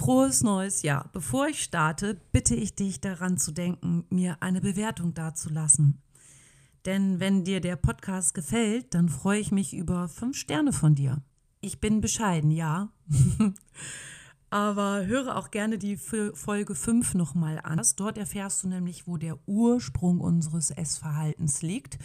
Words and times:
Frohes 0.00 0.42
neues 0.42 0.80
Jahr. 0.80 1.10
Bevor 1.12 1.48
ich 1.48 1.62
starte, 1.62 2.18
bitte 2.32 2.54
ich 2.54 2.74
dich 2.74 3.02
daran 3.02 3.36
zu 3.36 3.52
denken, 3.52 4.06
mir 4.08 4.38
eine 4.40 4.62
Bewertung 4.62 5.12
dazulassen. 5.12 6.00
Denn 6.86 7.20
wenn 7.20 7.44
dir 7.44 7.60
der 7.60 7.76
Podcast 7.76 8.32
gefällt, 8.32 8.94
dann 8.94 9.10
freue 9.10 9.40
ich 9.40 9.52
mich 9.52 9.74
über 9.74 10.08
fünf 10.08 10.38
Sterne 10.38 10.72
von 10.72 10.94
dir. 10.94 11.22
Ich 11.60 11.80
bin 11.80 12.00
bescheiden, 12.00 12.50
ja. 12.50 12.88
Aber 14.48 15.04
höre 15.04 15.36
auch 15.36 15.50
gerne 15.50 15.76
die 15.76 15.98
Folge 15.98 16.74
5 16.74 17.12
nochmal 17.12 17.60
an. 17.62 17.82
Dort 17.96 18.16
erfährst 18.16 18.64
du 18.64 18.68
nämlich, 18.68 19.06
wo 19.06 19.18
der 19.18 19.38
Ursprung 19.46 20.22
unseres 20.22 20.70
Essverhaltens 20.70 21.60
liegt. 21.60 21.98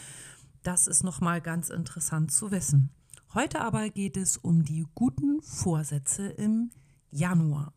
Das 0.63 0.87
ist 0.87 1.05
nochmal 1.05 1.39
ganz 1.39 1.69
interessant 1.69 2.33
zu 2.33 2.51
wissen. 2.51 2.89
Heute 3.33 3.61
aber 3.61 3.89
geht 3.89 4.17
es 4.17 4.35
um 4.35 4.65
die 4.65 4.85
guten 4.95 5.41
Vorsätze 5.41 6.27
im 6.27 6.71
Januar. 7.09 7.71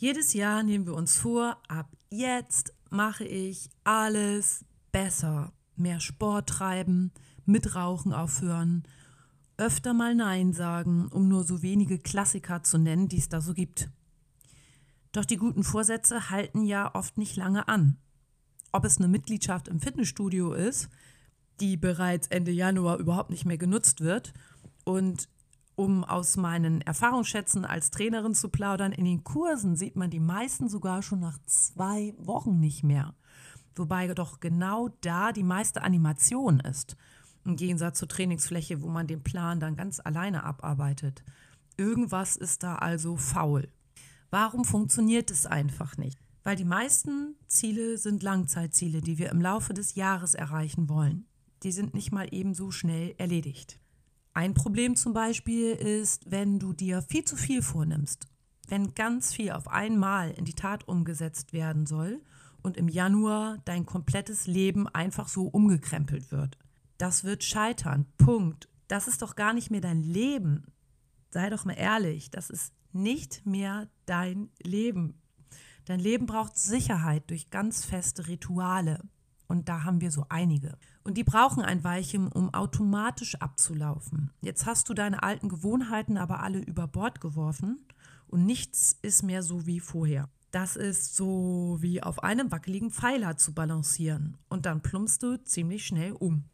Jedes 0.00 0.32
Jahr 0.32 0.62
nehmen 0.62 0.86
wir 0.86 0.94
uns 0.94 1.16
vor, 1.18 1.58
ab 1.66 1.90
jetzt 2.08 2.72
mache 2.88 3.24
ich 3.24 3.68
alles 3.82 4.64
besser. 4.92 5.52
Mehr 5.74 5.98
Sport 5.98 6.48
treiben, 6.48 7.10
mit 7.46 7.74
Rauchen 7.74 8.12
aufhören, 8.12 8.84
öfter 9.56 9.94
mal 9.94 10.14
Nein 10.14 10.52
sagen, 10.52 11.08
um 11.08 11.26
nur 11.26 11.42
so 11.42 11.62
wenige 11.62 11.98
Klassiker 11.98 12.62
zu 12.62 12.78
nennen, 12.78 13.08
die 13.08 13.18
es 13.18 13.28
da 13.28 13.40
so 13.40 13.54
gibt. 13.54 13.90
Doch 15.10 15.24
die 15.24 15.36
guten 15.36 15.64
Vorsätze 15.64 16.30
halten 16.30 16.62
ja 16.62 16.94
oft 16.94 17.18
nicht 17.18 17.34
lange 17.34 17.66
an. 17.66 17.96
Ob 18.70 18.84
es 18.84 18.98
eine 18.98 19.08
Mitgliedschaft 19.08 19.66
im 19.66 19.80
Fitnessstudio 19.80 20.52
ist, 20.52 20.90
die 21.58 21.76
bereits 21.76 22.28
Ende 22.28 22.52
Januar 22.52 22.98
überhaupt 22.98 23.30
nicht 23.30 23.46
mehr 23.46 23.58
genutzt 23.58 24.00
wird 24.00 24.32
und 24.84 25.28
um 25.78 26.02
aus 26.02 26.36
meinen 26.36 26.80
Erfahrungsschätzen 26.80 27.64
als 27.64 27.92
Trainerin 27.92 28.34
zu 28.34 28.48
plaudern, 28.48 28.90
in 28.90 29.04
den 29.04 29.22
Kursen 29.22 29.76
sieht 29.76 29.94
man 29.94 30.10
die 30.10 30.18
meisten 30.18 30.68
sogar 30.68 31.02
schon 31.02 31.20
nach 31.20 31.38
zwei 31.46 32.14
Wochen 32.18 32.58
nicht 32.58 32.82
mehr. 32.82 33.14
Wobei 33.76 34.08
doch 34.08 34.40
genau 34.40 34.88
da 35.02 35.30
die 35.30 35.44
meiste 35.44 35.82
Animation 35.82 36.58
ist. 36.58 36.96
Im 37.44 37.54
Gegensatz 37.54 38.00
zur 38.00 38.08
Trainingsfläche, 38.08 38.82
wo 38.82 38.88
man 38.88 39.06
den 39.06 39.22
Plan 39.22 39.60
dann 39.60 39.76
ganz 39.76 40.00
alleine 40.04 40.42
abarbeitet. 40.42 41.22
Irgendwas 41.76 42.34
ist 42.34 42.64
da 42.64 42.74
also 42.74 43.16
faul. 43.16 43.68
Warum 44.30 44.64
funktioniert 44.64 45.30
es 45.30 45.46
einfach 45.46 45.96
nicht? 45.96 46.18
Weil 46.42 46.56
die 46.56 46.64
meisten 46.64 47.36
Ziele 47.46 47.98
sind 47.98 48.24
Langzeitziele, 48.24 49.00
die 49.00 49.16
wir 49.18 49.30
im 49.30 49.40
Laufe 49.40 49.74
des 49.74 49.94
Jahres 49.94 50.34
erreichen 50.34 50.88
wollen. 50.88 51.28
Die 51.62 51.70
sind 51.70 51.94
nicht 51.94 52.10
mal 52.10 52.26
ebenso 52.32 52.72
schnell 52.72 53.14
erledigt. 53.16 53.78
Ein 54.38 54.54
Problem 54.54 54.94
zum 54.94 55.14
Beispiel 55.14 55.72
ist, 55.72 56.30
wenn 56.30 56.60
du 56.60 56.72
dir 56.72 57.02
viel 57.02 57.24
zu 57.24 57.34
viel 57.34 57.60
vornimmst, 57.60 58.28
wenn 58.68 58.94
ganz 58.94 59.34
viel 59.34 59.50
auf 59.50 59.66
einmal 59.66 60.30
in 60.30 60.44
die 60.44 60.54
Tat 60.54 60.86
umgesetzt 60.86 61.52
werden 61.52 61.86
soll 61.86 62.22
und 62.62 62.76
im 62.76 62.86
Januar 62.88 63.58
dein 63.64 63.84
komplettes 63.84 64.46
Leben 64.46 64.86
einfach 64.86 65.26
so 65.26 65.48
umgekrempelt 65.48 66.30
wird. 66.30 66.56
Das 66.98 67.24
wird 67.24 67.42
scheitern. 67.42 68.06
Punkt. 68.16 68.68
Das 68.86 69.08
ist 69.08 69.22
doch 69.22 69.34
gar 69.34 69.52
nicht 69.52 69.72
mehr 69.72 69.80
dein 69.80 70.04
Leben. 70.04 70.66
Sei 71.30 71.50
doch 71.50 71.64
mal 71.64 71.72
ehrlich, 71.72 72.30
das 72.30 72.48
ist 72.48 72.72
nicht 72.92 73.44
mehr 73.44 73.88
dein 74.06 74.50
Leben. 74.62 75.20
Dein 75.84 75.98
Leben 75.98 76.26
braucht 76.26 76.56
Sicherheit 76.56 77.28
durch 77.28 77.50
ganz 77.50 77.84
feste 77.84 78.28
Rituale. 78.28 79.00
Und 79.48 79.68
da 79.68 79.82
haben 79.82 80.00
wir 80.00 80.12
so 80.12 80.26
einige. 80.28 80.78
Und 81.08 81.14
die 81.14 81.24
brauchen 81.24 81.62
ein 81.62 81.84
Weilchen, 81.84 82.28
um 82.28 82.52
automatisch 82.52 83.36
abzulaufen. 83.36 84.30
Jetzt 84.42 84.66
hast 84.66 84.90
du 84.90 84.92
deine 84.92 85.22
alten 85.22 85.48
Gewohnheiten 85.48 86.18
aber 86.18 86.42
alle 86.42 86.58
über 86.58 86.86
Bord 86.86 87.22
geworfen 87.22 87.78
und 88.26 88.44
nichts 88.44 88.98
ist 89.00 89.22
mehr 89.22 89.42
so 89.42 89.64
wie 89.64 89.80
vorher. 89.80 90.28
Das 90.50 90.76
ist 90.76 91.16
so 91.16 91.78
wie 91.80 92.02
auf 92.02 92.22
einem 92.22 92.52
wackeligen 92.52 92.90
Pfeiler 92.90 93.38
zu 93.38 93.54
balancieren 93.54 94.36
und 94.50 94.66
dann 94.66 94.82
plumpst 94.82 95.22
du 95.22 95.42
ziemlich 95.42 95.86
schnell 95.86 96.12
um. 96.12 96.44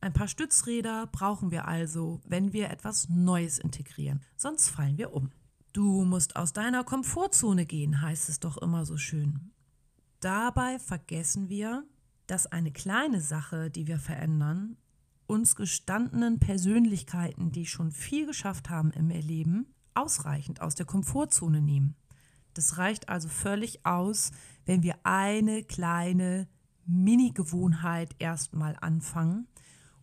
Ein 0.00 0.12
paar 0.12 0.26
Stützräder 0.26 1.06
brauchen 1.12 1.52
wir 1.52 1.68
also, 1.68 2.20
wenn 2.26 2.52
wir 2.52 2.70
etwas 2.70 3.08
Neues 3.08 3.60
integrieren, 3.60 4.24
sonst 4.34 4.70
fallen 4.70 4.98
wir 4.98 5.12
um. 5.12 5.30
Du 5.72 6.04
musst 6.04 6.34
aus 6.34 6.52
deiner 6.52 6.82
Komfortzone 6.82 7.64
gehen, 7.64 8.02
heißt 8.02 8.28
es 8.28 8.40
doch 8.40 8.56
immer 8.56 8.86
so 8.86 8.96
schön. 8.96 9.52
Dabei 10.18 10.80
vergessen 10.80 11.48
wir, 11.48 11.84
dass 12.26 12.46
eine 12.46 12.72
kleine 12.72 13.20
Sache, 13.20 13.70
die 13.70 13.86
wir 13.86 13.98
verändern, 13.98 14.76
uns 15.26 15.56
gestandenen 15.56 16.38
Persönlichkeiten, 16.38 17.50
die 17.50 17.66
schon 17.66 17.92
viel 17.92 18.26
geschafft 18.26 18.70
haben 18.70 18.90
im 18.92 19.10
Erleben, 19.10 19.66
ausreichend 19.94 20.60
aus 20.60 20.74
der 20.74 20.86
Komfortzone 20.86 21.60
nehmen. 21.60 21.96
Das 22.52 22.78
reicht 22.78 23.08
also 23.08 23.28
völlig 23.28 23.84
aus, 23.84 24.30
wenn 24.64 24.82
wir 24.82 24.96
eine 25.02 25.64
kleine 25.64 26.48
Mini-Gewohnheit 26.86 28.14
erstmal 28.18 28.76
anfangen. 28.80 29.48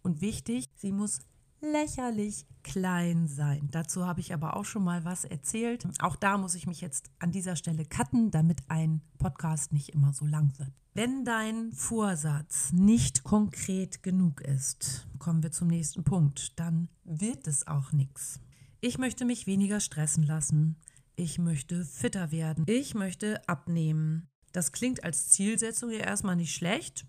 Und 0.01 0.21
wichtig, 0.21 0.69
sie 0.75 0.91
muss 0.91 1.19
lächerlich 1.61 2.47
klein 2.63 3.27
sein. 3.27 3.69
Dazu 3.71 4.05
habe 4.05 4.19
ich 4.19 4.33
aber 4.33 4.55
auch 4.55 4.65
schon 4.65 4.83
mal 4.83 5.05
was 5.05 5.25
erzählt. 5.25 5.88
Auch 6.01 6.15
da 6.15 6.38
muss 6.38 6.55
ich 6.55 6.67
mich 6.67 6.81
jetzt 6.81 7.11
an 7.19 7.31
dieser 7.31 7.55
Stelle 7.55 7.85
cutten, 7.85 8.31
damit 8.31 8.59
ein 8.67 9.01
Podcast 9.19 9.71
nicht 9.71 9.89
immer 9.89 10.11
so 10.13 10.25
lang 10.25 10.57
wird. 10.57 10.81
Wenn 10.94 11.24
dein 11.24 11.72
Vorsatz 11.72 12.74
nicht 12.74 13.24
konkret 13.24 14.03
genug 14.03 14.41
ist, 14.41 15.07
kommen 15.19 15.41
wir 15.41 15.53
zum 15.53 15.69
nächsten 15.69 16.03
Punkt, 16.03 16.59
dann 16.59 16.90
wird 17.06 17.47
es 17.47 17.66
auch 17.66 17.94
nichts. 17.94 18.41
Ich 18.81 18.97
möchte 18.97 19.24
mich 19.24 19.47
weniger 19.47 19.80
stressen 19.80 20.24
lassen. 20.24 20.75
Ich 21.16 21.40
möchte 21.40 21.85
fitter 21.85 22.31
werden. 22.31 22.66
Ich 22.68 22.94
möchte 22.94 23.47
abnehmen. 23.47 24.28
Das 24.51 24.74
klingt 24.74 25.06
als 25.06 25.30
Zielsetzung 25.30 25.91
ja 25.91 26.00
erstmal 26.00 26.35
nicht 26.35 26.53
schlecht, 26.53 27.06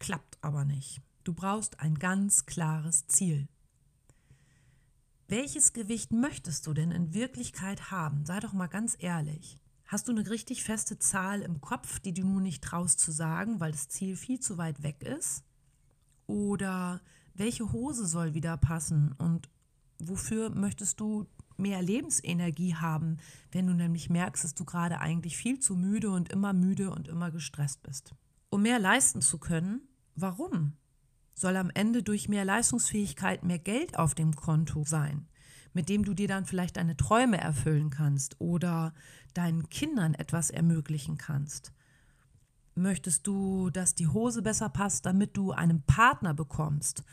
klappt 0.00 0.38
aber 0.40 0.64
nicht. 0.64 1.00
Du 1.22 1.32
brauchst 1.32 1.78
ein 1.78 1.94
ganz 2.00 2.44
klares 2.44 3.06
Ziel. 3.06 3.46
Welches 5.28 5.72
Gewicht 5.72 6.10
möchtest 6.10 6.66
du 6.66 6.74
denn 6.74 6.90
in 6.90 7.14
Wirklichkeit 7.14 7.92
haben? 7.92 8.26
Sei 8.26 8.40
doch 8.40 8.52
mal 8.52 8.66
ganz 8.66 8.96
ehrlich. 8.98 9.61
Hast 9.92 10.08
du 10.08 10.12
eine 10.12 10.30
richtig 10.30 10.64
feste 10.64 10.98
Zahl 10.98 11.42
im 11.42 11.60
Kopf, 11.60 12.00
die 12.00 12.14
du 12.14 12.26
nur 12.26 12.40
nicht 12.40 12.64
traust 12.64 12.98
zu 12.98 13.12
sagen, 13.12 13.60
weil 13.60 13.72
das 13.72 13.90
Ziel 13.90 14.16
viel 14.16 14.40
zu 14.40 14.56
weit 14.56 14.82
weg 14.82 15.02
ist? 15.02 15.44
Oder 16.26 17.02
welche 17.34 17.72
Hose 17.72 18.06
soll 18.06 18.32
wieder 18.32 18.56
passen 18.56 19.12
und 19.18 19.50
wofür 19.98 20.48
möchtest 20.48 20.98
du 20.98 21.26
mehr 21.58 21.82
Lebensenergie 21.82 22.74
haben, 22.74 23.18
wenn 23.50 23.66
du 23.66 23.74
nämlich 23.74 24.08
merkst, 24.08 24.44
dass 24.44 24.54
du 24.54 24.64
gerade 24.64 24.98
eigentlich 24.98 25.36
viel 25.36 25.60
zu 25.60 25.76
müde 25.76 26.10
und 26.10 26.30
immer 26.30 26.54
müde 26.54 26.90
und 26.90 27.06
immer 27.06 27.30
gestresst 27.30 27.82
bist? 27.82 28.14
Um 28.48 28.62
mehr 28.62 28.78
leisten 28.78 29.20
zu 29.20 29.36
können, 29.36 29.82
warum? 30.14 30.72
soll 31.34 31.56
am 31.56 31.70
Ende 31.74 32.02
durch 32.02 32.28
mehr 32.28 32.44
Leistungsfähigkeit 32.44 33.42
mehr 33.42 33.58
Geld 33.58 33.98
auf 33.98 34.14
dem 34.14 34.36
Konto 34.36 34.84
sein, 34.84 35.26
mit 35.72 35.88
dem 35.88 36.04
du 36.04 36.14
dir 36.14 36.28
dann 36.28 36.44
vielleicht 36.44 36.76
deine 36.76 36.96
Träume 36.96 37.38
erfüllen 37.38 37.90
kannst 37.90 38.40
oder 38.40 38.92
deinen 39.34 39.68
Kindern 39.68 40.14
etwas 40.14 40.50
ermöglichen 40.50 41.18
kannst. 41.18 41.72
Möchtest 42.74 43.26
du, 43.26 43.70
dass 43.70 43.94
die 43.94 44.08
Hose 44.08 44.42
besser 44.42 44.68
passt, 44.68 45.04
damit 45.04 45.36
du 45.36 45.52
einen 45.52 45.82
Partner 45.82 46.32
bekommst? 46.32 47.04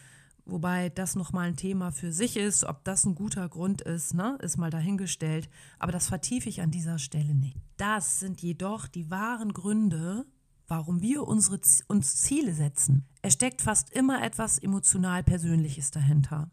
Wobei 0.46 0.90
das 0.90 1.16
nochmal 1.16 1.50
ein 1.50 1.58
Thema 1.58 1.92
für 1.92 2.12
sich 2.12 2.38
ist, 2.38 2.64
ob 2.64 2.84
das 2.84 3.06
ein 3.06 3.14
guter 3.14 3.48
Grund 3.50 3.82
ist, 3.82 4.14
ne, 4.14 4.38
ist 4.42 4.58
mal 4.58 4.72
dahingestellt. 4.72 5.50
Aber 5.78 5.92
das 5.92 6.08
vertiefe 6.08 6.50
ich 6.50 6.62
an 6.62 6.72
dieser 6.72 6.98
Stelle 6.98 7.36
nicht. 7.36 7.58
Das 7.78 8.20
sind 8.20 8.42
jedoch 8.42 8.88
die 8.88 9.12
wahren 9.12 9.54
Gründe, 9.54 10.26
warum 10.68 11.02
wir 11.02 11.28
unsere, 11.28 11.60
uns 11.88 12.16
Ziele 12.16 12.54
setzen. 12.54 13.06
Es 13.22 13.34
steckt 13.34 13.62
fast 13.62 13.92
immer 13.92 14.24
etwas 14.24 14.58
emotional 14.58 15.24
Persönliches 15.24 15.92
dahinter. 15.92 16.50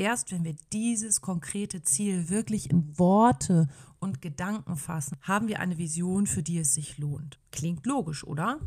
Erst 0.00 0.32
wenn 0.32 0.44
wir 0.44 0.56
dieses 0.72 1.20
konkrete 1.20 1.82
Ziel 1.82 2.30
wirklich 2.30 2.70
in 2.70 2.98
Worte 2.98 3.68
und 3.98 4.22
Gedanken 4.22 4.78
fassen, 4.78 5.18
haben 5.20 5.46
wir 5.46 5.60
eine 5.60 5.76
Vision, 5.76 6.26
für 6.26 6.42
die 6.42 6.56
es 6.56 6.72
sich 6.72 6.96
lohnt. 6.96 7.38
Klingt 7.52 7.84
logisch, 7.84 8.24
oder? 8.24 8.60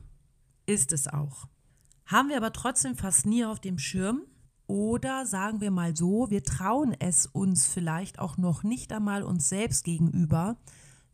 Ist 0.67 0.93
es 0.93 1.07
auch. 1.07 1.47
Haben 2.05 2.29
wir 2.29 2.37
aber 2.37 2.53
trotzdem 2.53 2.95
fast 2.95 3.25
nie 3.25 3.43
auf 3.45 3.59
dem 3.59 3.79
Schirm? 3.79 4.21
Oder 4.67 5.25
sagen 5.25 5.59
wir 5.59 5.71
mal 5.71 5.97
so, 5.97 6.29
wir 6.29 6.43
trauen 6.43 6.95
es 6.99 7.25
uns 7.25 7.65
vielleicht 7.65 8.19
auch 8.19 8.37
noch 8.37 8.61
nicht 8.61 8.93
einmal 8.93 9.23
uns 9.23 9.49
selbst 9.49 9.85
gegenüber, 9.85 10.57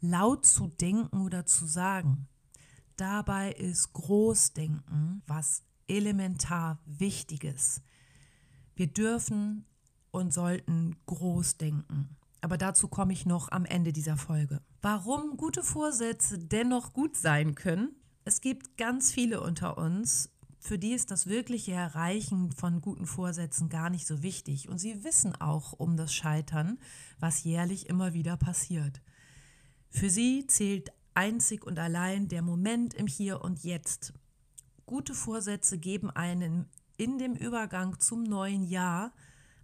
laut 0.02 0.46
zu 0.46 0.68
denken 0.68 1.22
oder 1.22 1.46
zu 1.46 1.66
sagen. 1.66 2.28
Dabei 2.98 3.54
ist 3.54 3.94
Großdenken 3.94 5.24
was 5.28 5.64
elementar 5.88 6.78
Wichtiges. 6.86 7.82
Wir 8.76 8.88
dürfen 8.88 9.66
und 10.12 10.34
sollten 10.34 10.96
groß 11.06 11.58
denken. 11.58 12.16
Aber 12.42 12.58
dazu 12.58 12.88
komme 12.88 13.14
ich 13.14 13.26
noch 13.26 13.52
am 13.52 13.66
Ende 13.66 13.92
dieser 13.92 14.18
Folge. 14.18 14.62
Warum 14.82 15.36
gute 15.38 15.64
Vorsätze 15.64 16.38
dennoch 16.38 16.94
gut 16.94 17.18
sein 17.18 17.56
können? 17.56 17.96
Es 18.24 18.42
gibt 18.42 18.78
ganz 18.78 19.12
viele 19.12 19.42
unter 19.42 19.78
uns, 19.78 20.30
für 20.60 20.78
die 20.78 20.92
ist 20.92 21.10
das 21.10 21.28
wirkliche 21.28 21.72
Erreichen 21.72 22.52
von 22.52 22.82
guten 22.82 23.06
Vorsätzen 23.06 23.70
gar 23.70 23.90
nicht 23.90 24.06
so 24.06 24.22
wichtig. 24.22 24.68
Und 24.68 24.78
sie 24.78 25.04
wissen 25.04 25.34
auch 25.40 25.74
um 25.74 25.96
das 25.96 26.14
Scheitern, 26.14 26.80
was 27.20 27.44
jährlich 27.44 27.88
immer 27.88 28.14
wieder 28.14 28.36
passiert. 28.36 29.02
Für 29.90 30.10
sie 30.10 30.46
zählt 30.48 30.92
einzig 31.14 31.66
und 31.66 31.80
allein 31.80 32.28
der 32.28 32.42
Moment 32.42 32.94
im 32.94 33.08
Hier 33.08 33.42
und 33.42 33.64
Jetzt. 33.64 34.14
Gute 34.86 35.14
Vorsätze 35.14 35.78
geben 35.78 36.10
einen 36.12 36.68
in 36.98 37.18
dem 37.18 37.36
Übergang 37.36 38.00
zum 38.00 38.24
neuen 38.24 38.64
Jahr 38.64 39.14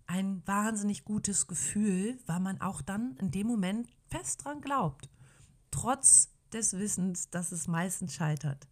ein 0.07 0.41
wahnsinnig 0.45 1.05
gutes 1.05 1.47
Gefühl, 1.47 2.17
weil 2.25 2.39
man 2.39 2.61
auch 2.61 2.81
dann 2.81 3.15
in 3.17 3.31
dem 3.31 3.47
Moment 3.47 3.87
fest 4.07 4.43
dran 4.43 4.61
glaubt, 4.61 5.09
trotz 5.71 6.29
des 6.53 6.73
Wissens, 6.77 7.29
dass 7.29 7.51
es 7.51 7.67
meistens 7.67 8.13
scheitert. 8.13 8.67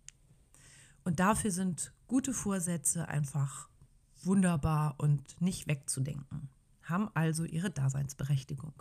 Und 1.03 1.19
dafür 1.19 1.51
sind 1.51 1.91
gute 2.07 2.33
Vorsätze 2.33 3.07
einfach 3.07 3.67
wunderbar 4.23 4.95
und 4.99 5.41
nicht 5.41 5.67
wegzudenken, 5.67 6.49
haben 6.83 7.09
also 7.13 7.43
ihre 7.43 7.71
Daseinsberechtigung. 7.71 8.73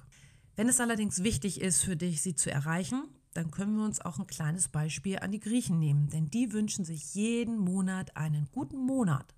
Wenn 0.55 0.69
es 0.69 0.81
allerdings 0.81 1.23
wichtig 1.23 1.61
ist 1.61 1.83
für 1.83 1.97
dich, 1.97 2.23
sie 2.23 2.35
zu 2.35 2.51
erreichen, 2.51 3.09
dann 3.35 3.51
können 3.51 3.77
wir 3.77 3.85
uns 3.85 4.01
auch 4.01 4.19
ein 4.19 4.27
kleines 4.27 4.69
Beispiel 4.69 5.19
an 5.19 5.33
die 5.33 5.41
Griechen 5.41 5.79
nehmen, 5.79 6.11
denn 6.11 6.31
die 6.31 6.53
wünschen 6.53 6.85
sich 6.85 7.15
jeden 7.15 7.59
Monat 7.59 8.17
einen 8.17 8.49
guten 8.53 8.79
Monat. 8.79 9.35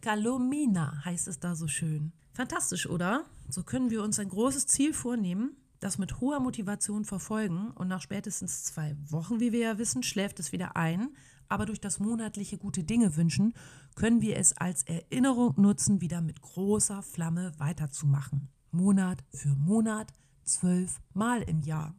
Kalomina 0.00 1.04
heißt 1.04 1.28
es 1.28 1.40
da 1.40 1.54
so 1.54 1.66
schön. 1.66 2.12
Fantastisch, 2.32 2.88
oder? 2.88 3.24
So 3.48 3.62
können 3.62 3.90
wir 3.90 4.02
uns 4.02 4.18
ein 4.18 4.28
großes 4.28 4.66
Ziel 4.66 4.94
vornehmen, 4.94 5.56
das 5.80 5.98
mit 5.98 6.20
hoher 6.20 6.40
Motivation 6.40 7.04
verfolgen 7.04 7.70
und 7.72 7.88
nach 7.88 8.00
spätestens 8.00 8.64
zwei 8.64 8.96
Wochen, 9.10 9.40
wie 9.40 9.52
wir 9.52 9.60
ja 9.60 9.78
wissen, 9.78 10.02
schläft 10.02 10.40
es 10.40 10.52
wieder 10.52 10.76
ein. 10.76 11.10
Aber 11.48 11.66
durch 11.66 11.80
das 11.80 11.98
monatliche 11.98 12.56
gute 12.56 12.82
Dinge 12.82 13.16
wünschen, 13.16 13.52
können 13.94 14.22
wir 14.22 14.38
es 14.38 14.56
als 14.56 14.84
Erinnerung 14.84 15.52
nutzen, 15.60 16.00
wieder 16.00 16.22
mit 16.22 16.40
großer 16.40 17.02
Flamme 17.02 17.52
weiterzumachen. 17.58 18.48
Monat 18.70 19.22
für 19.34 19.54
Monat, 19.54 20.14
zwölf 20.44 21.00
Mal 21.12 21.42
im 21.42 21.60
Jahr. 21.60 21.94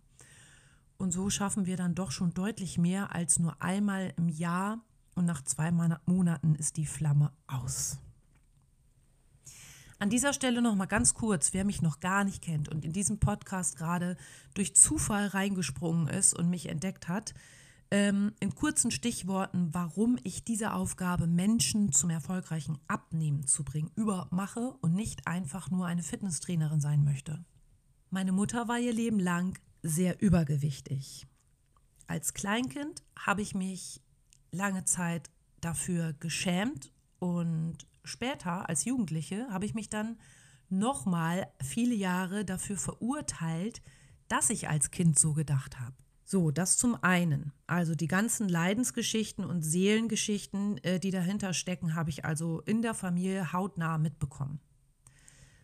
Und 0.97 1.11
so 1.11 1.29
schaffen 1.29 1.67
wir 1.67 1.77
dann 1.77 1.93
doch 1.93 2.09
schon 2.09 2.33
deutlich 2.33 2.79
mehr 2.79 3.13
als 3.13 3.37
nur 3.37 3.61
einmal 3.61 4.13
im 4.17 4.29
Jahr 4.29 4.79
und 5.13 5.25
nach 5.25 5.43
zwei 5.43 5.71
Monaten 5.71 6.55
ist 6.55 6.77
die 6.77 6.87
Flamme 6.87 7.31
aus. 7.45 7.99
An 10.03 10.09
dieser 10.09 10.33
Stelle 10.33 10.61
noch 10.61 10.75
mal 10.75 10.85
ganz 10.85 11.13
kurz, 11.13 11.53
wer 11.53 11.63
mich 11.63 11.81
noch 11.81 12.01
gar 12.01 12.25
nicht 12.25 12.41
kennt 12.41 12.67
und 12.67 12.83
in 12.83 12.91
diesem 12.91 13.21
Podcast 13.21 13.77
gerade 13.77 14.17
durch 14.53 14.75
Zufall 14.75 15.27
reingesprungen 15.27 16.09
ist 16.09 16.33
und 16.33 16.49
mich 16.49 16.67
entdeckt 16.67 17.07
hat, 17.07 17.33
ähm, 17.89 18.33
in 18.41 18.53
kurzen 18.53 18.91
Stichworten, 18.91 19.73
warum 19.73 20.19
ich 20.23 20.43
diese 20.43 20.73
Aufgabe, 20.73 21.25
Menschen 21.25 21.93
zum 21.93 22.09
erfolgreichen 22.09 22.79
Abnehmen 22.89 23.47
zu 23.47 23.63
bringen, 23.63 23.91
überhaupt 23.95 24.33
mache 24.33 24.75
und 24.81 24.93
nicht 24.93 25.25
einfach 25.25 25.71
nur 25.71 25.85
eine 25.85 26.03
Fitnesstrainerin 26.03 26.81
sein 26.81 27.05
möchte. 27.05 27.45
Meine 28.09 28.33
Mutter 28.33 28.67
war 28.67 28.79
ihr 28.79 28.91
Leben 28.91 29.21
lang 29.21 29.57
sehr 29.83 30.21
übergewichtig. 30.21 31.27
Als 32.07 32.33
Kleinkind 32.33 33.03
habe 33.17 33.41
ich 33.41 33.55
mich 33.55 34.01
lange 34.51 34.83
Zeit 34.83 35.29
dafür 35.61 36.11
geschämt 36.11 36.91
und 37.19 37.77
später 38.03 38.69
als 38.69 38.85
Jugendliche 38.85 39.47
habe 39.49 39.65
ich 39.65 39.73
mich 39.73 39.89
dann 39.89 40.17
nochmal 40.69 41.47
viele 41.61 41.95
Jahre 41.95 42.45
dafür 42.45 42.77
verurteilt, 42.77 43.81
dass 44.27 44.49
ich 44.49 44.69
als 44.69 44.91
Kind 44.91 45.19
so 45.19 45.33
gedacht 45.33 45.79
habe. 45.79 45.95
So, 46.25 46.51
das 46.51 46.77
zum 46.77 46.95
einen. 47.03 47.51
Also 47.67 47.95
die 47.95 48.07
ganzen 48.07 48.47
Leidensgeschichten 48.47 49.45
und 49.45 49.61
Seelengeschichten, 49.61 50.77
äh, 50.83 50.99
die 50.99 51.11
dahinter 51.11 51.53
stecken, 51.53 51.95
habe 51.95 52.09
ich 52.09 52.25
also 52.25 52.61
in 52.61 52.81
der 52.81 52.93
Familie 52.93 53.53
hautnah 53.53 53.97
mitbekommen. 53.97 54.59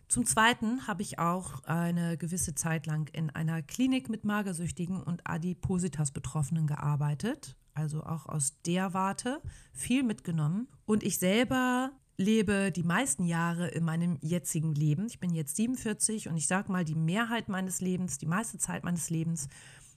Zum 0.09 0.25
Zweiten 0.25 0.87
habe 0.87 1.03
ich 1.03 1.19
auch 1.19 1.63
eine 1.63 2.17
gewisse 2.17 2.55
Zeit 2.55 2.87
lang 2.87 3.09
in 3.13 3.29
einer 3.29 3.61
Klinik 3.61 4.09
mit 4.09 4.25
Magersüchtigen 4.25 5.01
und 5.01 5.21
Adipositas-Betroffenen 5.27 6.65
gearbeitet, 6.65 7.55
also 7.75 8.03
auch 8.03 8.25
aus 8.25 8.59
der 8.63 8.93
Warte 8.93 9.39
viel 9.71 10.03
mitgenommen. 10.03 10.67
Und 10.85 11.03
ich 11.03 11.19
selber 11.19 11.91
lebe 12.19 12.71
die 12.71 12.83
meisten 12.83 13.23
Jahre 13.23 13.69
in 13.69 13.85
meinem 13.85 14.17
jetzigen 14.21 14.75
Leben. 14.75 15.07
Ich 15.07 15.19
bin 15.19 15.33
jetzt 15.33 15.55
47 15.55 16.27
und 16.27 16.35
ich 16.35 16.47
sage 16.47 16.69
mal, 16.69 16.83
die 16.83 16.95
Mehrheit 16.95 17.47
meines 17.47 17.79
Lebens, 17.79 18.17
die 18.17 18.25
meiste 18.25 18.57
Zeit 18.57 18.83
meines 18.83 19.09
Lebens, 19.09 19.47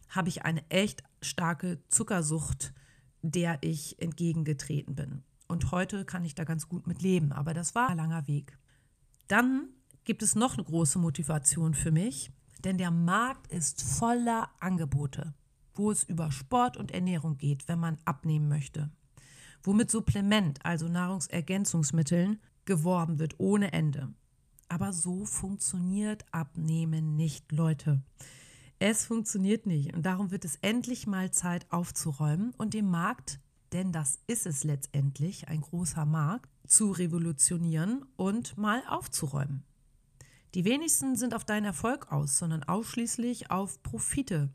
habe 0.08 0.28
ich 0.28 0.44
eine 0.44 0.62
echt 0.70 1.02
starke 1.20 1.82
Zuckersucht, 1.88 2.72
der 3.22 3.58
ich 3.62 4.00
entgegengetreten 4.00 4.94
bin. 4.94 5.24
Und 5.48 5.72
heute 5.72 6.04
kann 6.04 6.24
ich 6.24 6.36
da 6.36 6.44
ganz 6.44 6.68
gut 6.68 6.86
mit 6.86 7.02
leben, 7.02 7.32
aber 7.32 7.54
das 7.54 7.74
war 7.74 7.88
ein 7.88 7.96
langer 7.96 8.28
Weg. 8.28 8.56
Dann 9.26 9.70
gibt 10.04 10.22
es 10.22 10.36
noch 10.36 10.54
eine 10.54 10.64
große 10.64 11.00
Motivation 11.00 11.74
für 11.74 11.90
mich, 11.90 12.30
denn 12.62 12.78
der 12.78 12.92
Markt 12.92 13.48
ist 13.48 13.82
voller 13.82 14.48
Angebote, 14.60 15.34
wo 15.74 15.90
es 15.90 16.04
über 16.04 16.30
Sport 16.30 16.76
und 16.76 16.92
Ernährung 16.92 17.36
geht, 17.36 17.66
wenn 17.66 17.80
man 17.80 17.98
abnehmen 18.04 18.48
möchte. 18.48 18.90
Womit 19.64 19.90
Supplement, 19.90 20.64
also 20.64 20.88
Nahrungsergänzungsmitteln, 20.88 22.40
geworben 22.64 23.18
wird 23.18 23.38
ohne 23.38 23.72
Ende. 23.72 24.12
Aber 24.68 24.92
so 24.92 25.24
funktioniert 25.24 26.24
Abnehmen 26.32 27.14
nicht, 27.16 27.52
Leute. 27.52 28.02
Es 28.78 29.04
funktioniert 29.06 29.66
nicht 29.66 29.94
und 29.94 30.04
darum 30.04 30.30
wird 30.32 30.44
es 30.44 30.56
endlich 30.56 31.06
mal 31.06 31.30
Zeit 31.30 31.70
aufzuräumen 31.70 32.52
und 32.58 32.74
den 32.74 32.90
Markt, 32.90 33.38
denn 33.72 33.92
das 33.92 34.18
ist 34.26 34.46
es 34.46 34.64
letztendlich, 34.64 35.46
ein 35.48 35.60
großer 35.60 36.04
Markt, 36.06 36.50
zu 36.66 36.90
revolutionieren 36.90 38.04
und 38.16 38.58
mal 38.58 38.82
aufzuräumen. 38.88 39.62
Die 40.54 40.66
wenigsten 40.66 41.16
sind 41.16 41.32
auf 41.32 41.44
deinen 41.44 41.64
Erfolg 41.64 42.12
aus, 42.12 42.36
sondern 42.36 42.62
ausschließlich 42.62 43.50
auf 43.50 43.82
Profite. 43.82 44.50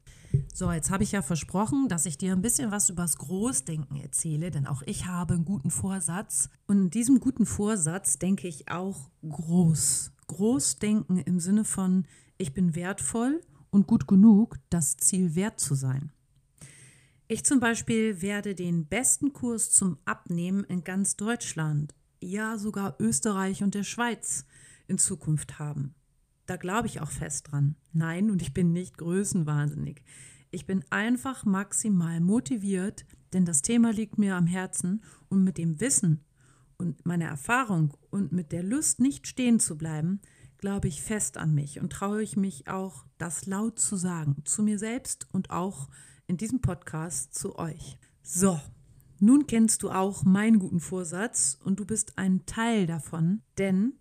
So, 0.53 0.71
jetzt 0.71 0.91
habe 0.91 1.03
ich 1.03 1.11
ja 1.11 1.23
versprochen, 1.23 1.87
dass 1.87 2.05
ich 2.05 2.19
dir 2.19 2.33
ein 2.33 2.43
bisschen 2.43 2.69
was 2.69 2.89
übers 2.89 3.17
Großdenken 3.17 3.97
erzähle, 3.97 4.51
denn 4.51 4.67
auch 4.67 4.83
ich 4.85 5.07
habe 5.07 5.33
einen 5.33 5.45
guten 5.45 5.71
Vorsatz. 5.71 6.49
Und 6.67 6.77
in 6.77 6.89
diesem 6.91 7.19
guten 7.19 7.47
Vorsatz 7.47 8.19
denke 8.19 8.47
ich 8.47 8.69
auch 8.69 9.09
groß. 9.27 10.11
Großdenken 10.27 11.17
im 11.17 11.39
Sinne 11.39 11.63
von, 11.63 12.05
ich 12.37 12.53
bin 12.53 12.75
wertvoll 12.75 13.41
und 13.71 13.87
gut 13.87 14.07
genug, 14.07 14.57
das 14.69 14.97
Ziel 14.97 15.33
wert 15.33 15.59
zu 15.59 15.73
sein. 15.73 16.11
Ich 17.27 17.43
zum 17.43 17.59
Beispiel 17.59 18.21
werde 18.21 18.53
den 18.53 18.85
besten 18.85 19.33
Kurs 19.33 19.71
zum 19.71 19.97
Abnehmen 20.05 20.63
in 20.65 20.83
ganz 20.83 21.15
Deutschland, 21.15 21.95
ja 22.21 22.59
sogar 22.59 22.95
Österreich 22.99 23.63
und 23.63 23.73
der 23.73 23.83
Schweiz 23.83 24.45
in 24.87 24.97
Zukunft 24.97 25.59
haben. 25.59 25.95
Da 26.45 26.55
glaube 26.55 26.87
ich 26.87 27.01
auch 27.01 27.11
fest 27.11 27.51
dran. 27.51 27.75
Nein, 27.91 28.31
und 28.31 28.41
ich 28.41 28.53
bin 28.53 28.71
nicht 28.71 28.97
größenwahnsinnig. 28.97 30.01
Ich 30.49 30.65
bin 30.65 30.85
einfach 30.89 31.45
maximal 31.45 32.21
motiviert, 32.21 33.05
denn 33.33 33.45
das 33.45 33.61
Thema 33.61 33.91
liegt 33.91 34.17
mir 34.17 34.35
am 34.35 34.47
Herzen 34.47 35.03
und 35.27 35.43
mit 35.43 35.57
dem 35.57 35.79
Wissen 35.81 36.23
und 36.77 37.05
meiner 37.05 37.25
Erfahrung 37.25 37.93
und 38.09 38.31
mit 38.31 38.51
der 38.51 38.63
Lust, 38.63 38.99
nicht 38.99 39.27
stehen 39.27 39.59
zu 39.59 39.77
bleiben, 39.77 40.21
glaube 40.57 40.87
ich 40.87 41.01
fest 41.01 41.37
an 41.37 41.53
mich 41.53 41.79
und 41.79 41.91
traue 41.91 42.23
ich 42.23 42.37
mich 42.37 42.67
auch, 42.67 43.05
das 43.17 43.45
laut 43.45 43.79
zu 43.79 43.95
sagen, 43.95 44.37
zu 44.45 44.63
mir 44.63 44.79
selbst 44.79 45.27
und 45.31 45.49
auch 45.49 45.89
in 46.27 46.37
diesem 46.37 46.61
Podcast 46.61 47.35
zu 47.35 47.57
euch. 47.57 47.97
So, 48.21 48.59
nun 49.19 49.47
kennst 49.47 49.83
du 49.83 49.89
auch 49.89 50.23
meinen 50.23 50.59
guten 50.59 50.79
Vorsatz 50.79 51.57
und 51.63 51.79
du 51.79 51.85
bist 51.85 52.17
ein 52.17 52.45
Teil 52.45 52.85
davon, 52.85 53.41
denn 53.57 53.93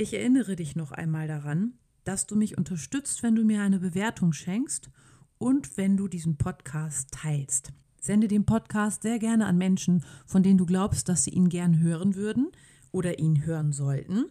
ich 0.00 0.14
erinnere 0.14 0.56
dich 0.56 0.76
noch 0.76 0.92
einmal 0.92 1.28
daran, 1.28 1.74
dass 2.04 2.26
du 2.26 2.34
mich 2.34 2.56
unterstützt, 2.56 3.22
wenn 3.22 3.34
du 3.34 3.44
mir 3.44 3.60
eine 3.60 3.78
Bewertung 3.78 4.32
schenkst 4.32 4.90
und 5.36 5.76
wenn 5.76 5.98
du 5.98 6.08
diesen 6.08 6.38
Podcast 6.38 7.10
teilst. 7.12 7.72
Sende 8.00 8.26
den 8.26 8.46
Podcast 8.46 9.02
sehr 9.02 9.18
gerne 9.18 9.44
an 9.44 9.58
Menschen, 9.58 10.02
von 10.24 10.42
denen 10.42 10.56
du 10.56 10.64
glaubst, 10.64 11.10
dass 11.10 11.24
sie 11.24 11.32
ihn 11.32 11.50
gern 11.50 11.80
hören 11.80 12.14
würden 12.14 12.50
oder 12.92 13.18
ihn 13.18 13.44
hören 13.44 13.72
sollten. 13.72 14.24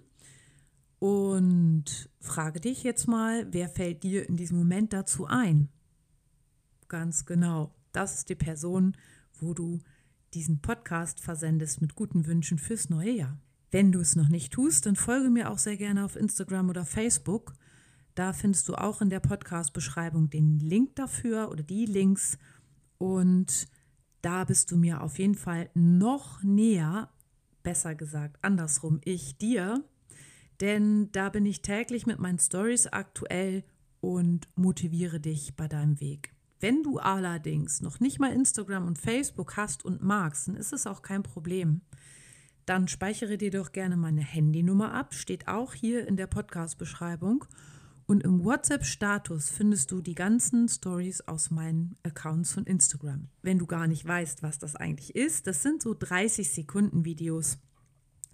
Und 0.98 2.10
frage 2.20 2.60
dich 2.60 2.82
jetzt 2.82 3.08
mal, 3.08 3.46
wer 3.52 3.70
fällt 3.70 4.02
dir 4.02 4.28
in 4.28 4.38
diesem 4.38 4.58
Moment 4.58 4.92
dazu 4.92 5.28
ein? 5.28 5.70
Ganz 6.88 7.28
genau, 7.28 7.76
das 7.92 8.16
ist 8.16 8.30
die 8.30 8.36
Person, 8.36 8.98
wo 9.40 9.54
du 9.54 9.80
diesen 10.34 10.62
Podcast 10.62 11.20
versendest 11.20 11.80
mit 11.80 11.94
guten 11.94 12.26
Wünschen 12.26 12.58
fürs 12.58 12.90
neue 12.90 13.12
Jahr. 13.12 13.38
Wenn 13.72 13.92
du 13.92 14.00
es 14.00 14.16
noch 14.16 14.30
nicht 14.30 14.52
tust, 14.52 14.86
dann 14.86 14.96
folge 14.96 15.30
mir 15.30 15.52
auch 15.52 15.60
sehr 15.60 15.78
gerne 15.78 16.04
auf 16.04 16.16
Instagram 16.16 16.70
oder 16.70 16.86
Facebook. 16.86 17.54
Da 18.16 18.34
findest 18.34 18.68
du 18.68 18.76
auch 18.76 19.02
in 19.02 19.10
der 19.10 19.20
Podcast-Beschreibung 19.20 20.30
den 20.30 20.60
Link 20.60 20.96
dafür 20.96 21.52
oder 21.52 21.62
die 21.62 21.86
Links. 21.86 22.40
Und 22.98 23.68
da 24.22 24.44
bist 24.44 24.72
du 24.72 24.78
mir 24.78 25.02
auf 25.02 25.20
jeden 25.20 25.36
Fall 25.36 25.70
noch 25.76 26.42
näher, 26.42 27.10
besser 27.62 27.94
gesagt 27.94 28.38
andersrum, 28.42 29.02
ich 29.06 29.38
dir. 29.38 29.84
Denn 30.62 31.12
da 31.12 31.30
bin 31.30 31.46
ich 31.46 31.62
täglich 31.62 32.08
mit 32.08 32.20
meinen 32.20 32.40
Stories 32.40 32.88
aktuell 32.88 33.64
und 34.02 34.48
motiviere 34.56 35.20
dich 35.20 35.56
bei 35.56 35.68
deinem 35.68 36.02
Weg. 36.02 36.34
Wenn 36.60 36.84
du 36.84 36.98
allerdings 36.98 37.82
noch 37.82 38.00
nicht 38.00 38.20
mal 38.20 38.34
Instagram 38.34 38.86
und 38.86 38.98
Facebook 38.98 39.56
hast 39.56 39.86
und 39.86 40.02
magst, 40.04 40.48
dann 40.48 40.56
ist 40.56 40.74
es 40.74 40.88
auch 40.88 41.04
kein 41.04 41.24
Problem 41.24 41.82
dann 42.70 42.88
speichere 42.88 43.38
dir 43.38 43.50
doch 43.50 43.72
gerne 43.72 43.98
meine 43.98 44.22
Handynummer 44.22 44.94
ab, 44.94 45.16
steht 45.16 45.48
auch 45.48 45.74
hier 45.74 46.08
in 46.08 46.18
der 46.18 46.28
Podcast-Beschreibung. 46.28 47.46
Und 48.06 48.24
im 48.24 48.44
WhatsApp-Status 48.44 49.50
findest 49.50 49.92
du 49.92 50.02
die 50.02 50.14
ganzen 50.14 50.68
Stories 50.68 51.22
aus 51.22 51.50
meinen 51.50 51.96
Accounts 52.04 52.54
von 52.54 52.66
Instagram. 52.66 53.28
Wenn 53.42 53.58
du 53.58 53.66
gar 53.66 53.88
nicht 53.88 54.06
weißt, 54.06 54.44
was 54.44 54.60
das 54.60 54.76
eigentlich 54.76 55.16
ist, 55.16 55.48
das 55.48 55.64
sind 55.64 55.82
so 55.82 55.96
30 55.98 56.52
Sekunden 56.52 57.06
Videos. 57.06 57.58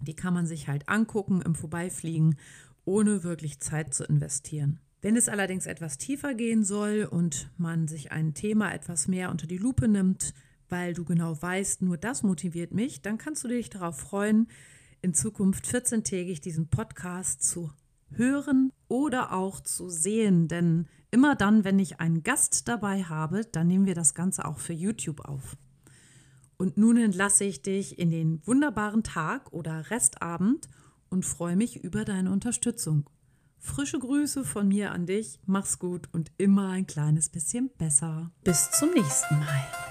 Die 0.00 0.14
kann 0.14 0.34
man 0.34 0.46
sich 0.46 0.68
halt 0.68 0.88
angucken 0.88 1.40
im 1.40 1.54
Vorbeifliegen, 1.54 2.36
ohne 2.84 3.24
wirklich 3.24 3.60
Zeit 3.60 3.94
zu 3.94 4.04
investieren. 4.04 4.80
Wenn 5.00 5.16
es 5.16 5.28
allerdings 5.30 5.66
etwas 5.66 5.96
tiefer 5.96 6.34
gehen 6.34 6.62
soll 6.62 7.08
und 7.10 7.50
man 7.56 7.88
sich 7.88 8.12
ein 8.12 8.34
Thema 8.34 8.74
etwas 8.74 9.08
mehr 9.08 9.30
unter 9.30 9.46
die 9.46 9.58
Lupe 9.58 9.88
nimmt, 9.88 10.34
weil 10.68 10.94
du 10.94 11.04
genau 11.04 11.40
weißt, 11.40 11.82
nur 11.82 11.96
das 11.96 12.22
motiviert 12.22 12.72
mich, 12.72 13.02
dann 13.02 13.18
kannst 13.18 13.44
du 13.44 13.48
dich 13.48 13.70
darauf 13.70 13.98
freuen, 13.98 14.48
in 15.02 15.14
Zukunft 15.14 15.66
14-tägig 15.66 16.40
diesen 16.40 16.68
Podcast 16.68 17.42
zu 17.42 17.70
hören 18.10 18.72
oder 18.88 19.32
auch 19.32 19.60
zu 19.60 19.88
sehen. 19.88 20.48
Denn 20.48 20.88
immer 21.10 21.36
dann, 21.36 21.64
wenn 21.64 21.78
ich 21.78 22.00
einen 22.00 22.22
Gast 22.22 22.68
dabei 22.68 23.04
habe, 23.04 23.44
dann 23.44 23.68
nehmen 23.68 23.86
wir 23.86 23.94
das 23.94 24.14
Ganze 24.14 24.44
auch 24.44 24.58
für 24.58 24.72
YouTube 24.72 25.20
auf. 25.20 25.56
Und 26.56 26.78
nun 26.78 26.96
entlasse 26.96 27.44
ich 27.44 27.62
dich 27.62 27.98
in 27.98 28.10
den 28.10 28.44
wunderbaren 28.46 29.02
Tag 29.02 29.52
oder 29.52 29.90
Restabend 29.90 30.68
und 31.10 31.24
freue 31.24 31.56
mich 31.56 31.84
über 31.84 32.04
deine 32.04 32.32
Unterstützung. 32.32 33.08
Frische 33.58 33.98
Grüße 33.98 34.44
von 34.44 34.68
mir 34.68 34.92
an 34.92 35.06
dich, 35.06 35.40
mach's 35.44 35.78
gut 35.78 36.08
und 36.12 36.30
immer 36.38 36.70
ein 36.70 36.86
kleines 36.86 37.28
bisschen 37.28 37.70
besser. 37.76 38.30
Bis 38.44 38.70
zum 38.70 38.90
nächsten 38.90 39.38
Mal. 39.38 39.85